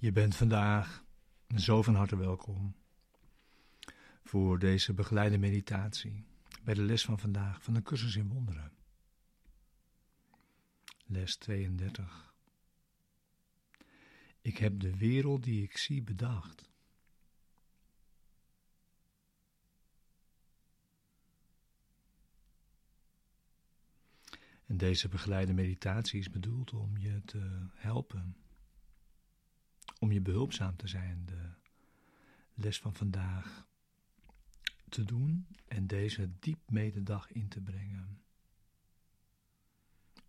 [0.00, 1.04] Je bent vandaag
[1.56, 2.74] zo van harte welkom
[4.24, 6.24] voor deze begeleide meditatie
[6.64, 8.72] bij de les van vandaag van de cursus in wonderen.
[11.06, 12.34] Les 32.
[14.40, 16.70] Ik heb de wereld die ik zie bedacht.
[24.66, 28.36] En deze begeleide meditatie is bedoeld om je te helpen
[30.00, 31.50] om je behulpzaam te zijn, de
[32.54, 33.66] les van vandaag
[34.88, 38.22] te doen en deze diep mededag in te brengen.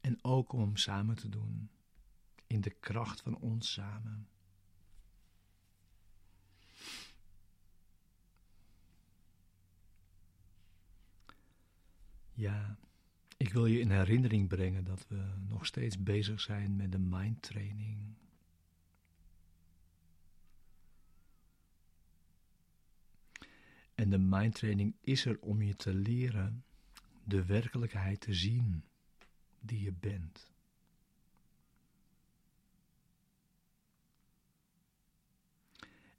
[0.02, 1.69] En ook om samen te doen
[2.47, 4.28] in de kracht van ons samen.
[12.33, 12.78] Ja,
[13.38, 18.20] ik wil je in herinnering brengen dat we nog steeds bezig zijn met de mindtraining.
[24.02, 26.66] En de mindtraining is er om je te leren
[27.23, 28.83] de werkelijkheid te zien
[29.59, 30.52] die je bent.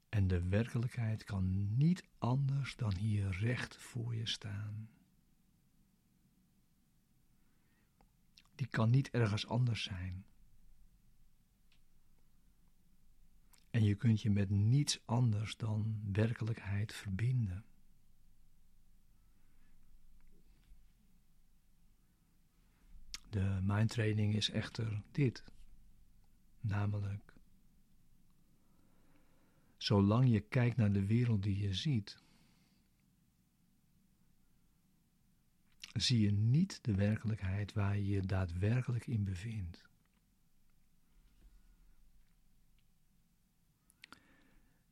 [0.08, 4.90] En de werkelijkheid kan niet anders dan hier recht voor je staan.
[8.54, 10.24] Die kan niet ergens anders zijn.
[13.70, 17.64] En je kunt je met niets anders dan werkelijkheid verbinden.
[23.32, 25.44] De mindtraining is echter dit,
[26.60, 27.32] namelijk,
[29.76, 32.18] zolang je kijkt naar de wereld die je ziet,
[35.92, 39.88] zie je niet de werkelijkheid waar je je daadwerkelijk in bevindt.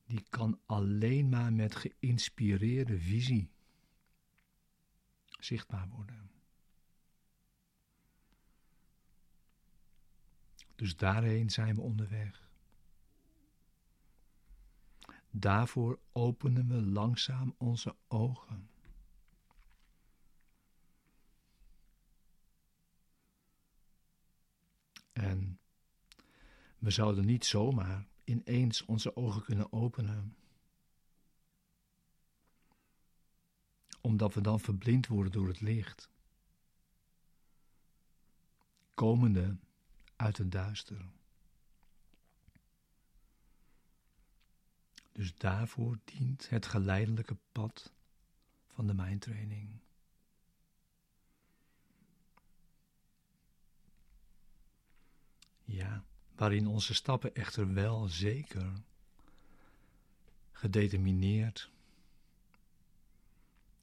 [0.07, 3.51] Die kan alleen maar met geïnspireerde visie
[5.39, 6.31] zichtbaar worden.
[10.81, 12.49] Dus daarheen zijn we onderweg.
[15.31, 18.71] Daarvoor openen we langzaam onze ogen.
[25.13, 25.59] En
[26.79, 30.37] we zouden niet zomaar ineens onze ogen kunnen openen.
[34.01, 36.11] Omdat we dan verblind worden door het licht.
[38.95, 39.57] Komende
[40.21, 41.11] uit het duister.
[45.13, 47.93] Dus daarvoor dient het geleidelijke pad
[48.67, 49.81] van de mijntraining.
[55.65, 56.05] Ja,
[56.35, 58.73] waarin onze stappen echter wel zeker
[60.53, 61.71] gedetermineerd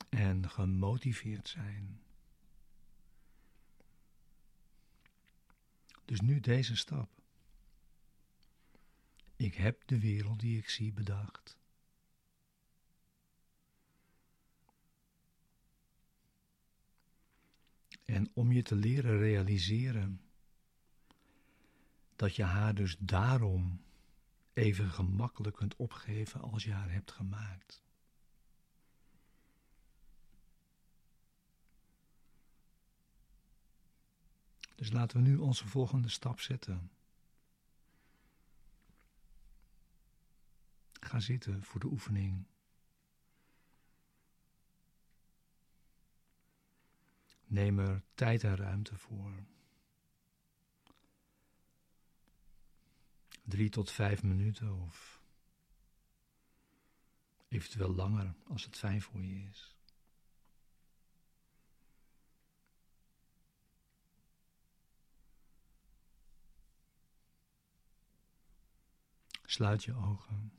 [0.09, 2.01] en gemotiveerd zijn.
[6.07, 7.09] Dus nu deze stap.
[9.35, 11.57] Ik heb de wereld die ik zie bedacht.
[18.05, 20.21] En om je te leren realiseren
[22.15, 23.81] dat je haar dus daarom
[24.53, 27.81] even gemakkelijk kunt opgeven als je haar hebt gemaakt.
[34.77, 36.91] Dus laten we nu onze volgende stap zetten.
[40.93, 42.45] Ga zitten voor de oefening.
[47.45, 49.45] Neem er tijd en ruimte voor.
[53.43, 55.21] Drie tot vijf minuten of
[57.47, 59.76] eventueel langer als het fijn voor je is.
[69.57, 70.51] Sluit je ogen.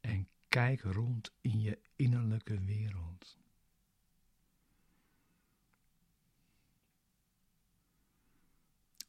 [0.00, 3.38] En kijk rond in je innerlijke wereld.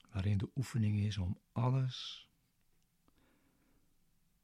[0.10, 2.30] Waarin de oefening is om alles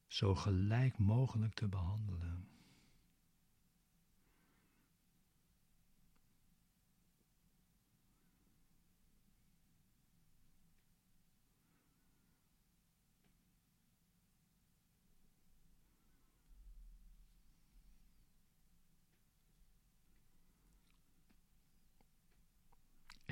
[0.07, 2.47] zo gelijk mogelijk te behandelen.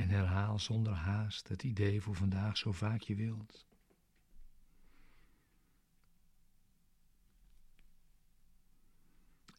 [0.02, 3.66] En herhaal zonder haast het idee voor vandaag zo vaak je wilt.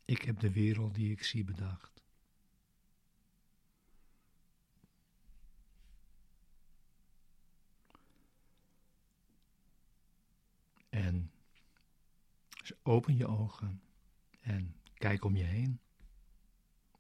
[0.04, 2.02] Ik heb de wereld die ik zie bedacht.
[10.88, 11.32] En
[12.82, 13.82] open je ogen
[14.40, 15.80] en kijk om je heen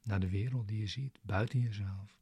[0.02, 2.21] naar de wereld die je ziet buiten jezelf.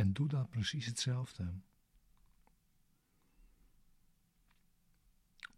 [0.00, 1.52] En doe dan precies hetzelfde.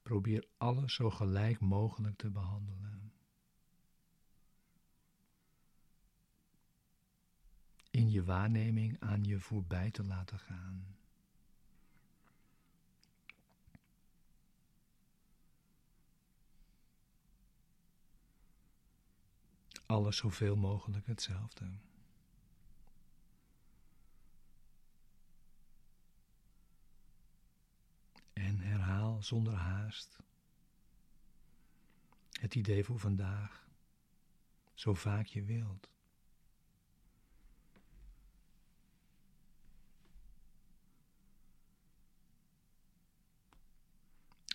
[0.03, 3.13] Probeer alles zo gelijk mogelijk te behandelen.
[7.91, 10.97] In je waarneming aan je voorbij te laten gaan.
[19.87, 21.92] Alles zoveel mogelijk hetzelfde.
[28.33, 30.19] En herhaal zonder haast
[32.41, 33.69] het idee voor vandaag,
[34.75, 35.91] zo vaak je wilt.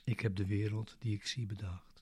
[0.03, 1.96] Ik heb de wereld die ik zie bedacht.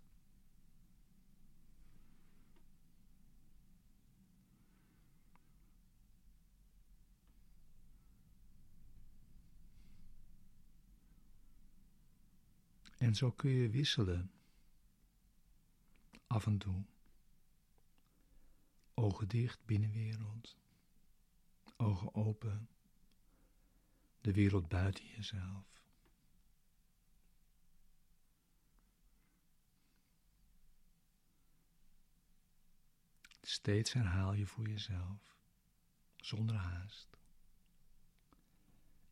[13.15, 14.31] En zo kun je wisselen.
[16.27, 16.83] Af en toe.
[18.94, 20.57] Ogen dicht, binnenwereld.
[21.77, 22.69] Ogen open.
[24.21, 25.81] De wereld buiten jezelf.
[33.41, 35.38] Steeds herhaal je voor jezelf,
[36.15, 37.17] zonder haast.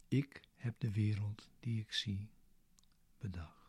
[0.07, 2.29] Ik heb de wereld die ik zie
[3.17, 3.62] bedacht.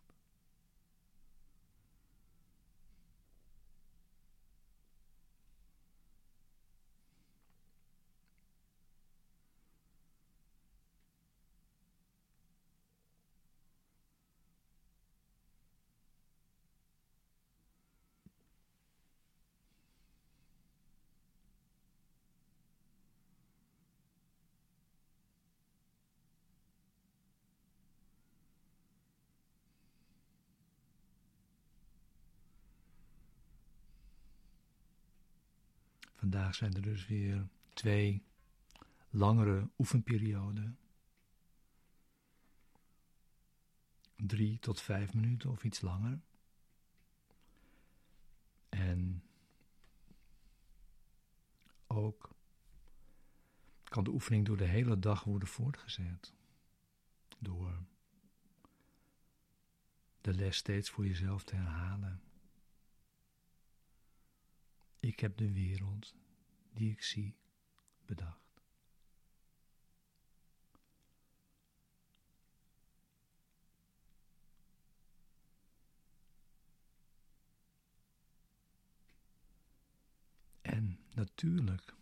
[36.24, 38.22] Vandaag zijn er dus weer twee
[39.10, 40.78] langere oefenperioden.
[44.16, 46.20] Drie tot vijf minuten of iets langer.
[48.68, 49.22] En
[51.86, 52.30] ook
[53.84, 56.34] kan de oefening door de hele dag worden voortgezet.
[57.38, 57.84] Door
[60.20, 62.22] de les steeds voor jezelf te herhalen.
[65.04, 66.14] Ik heb de wereld
[66.72, 67.36] die ik zie
[68.06, 68.62] bedacht.
[80.62, 81.94] En natuurlijk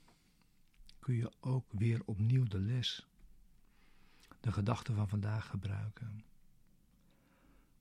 [0.99, 3.07] kun je ook weer opnieuw de les,
[4.41, 6.25] de gedachte van vandaag gebruiken.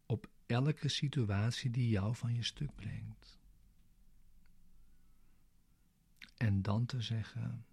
[0.05, 3.40] Op elke situatie die jou van je stuk brengt.
[6.61, 7.65] Dan te zeggen: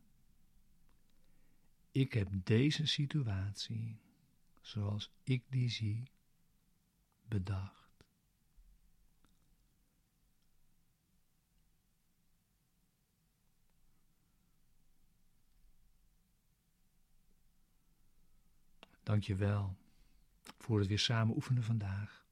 [1.91, 4.01] Ik heb deze situatie,
[4.61, 6.11] zoals ik die zie,
[7.29, 8.05] bedacht.
[19.03, 19.77] Dank je wel
[20.59, 22.28] voor het weer samen oefenen vandaag.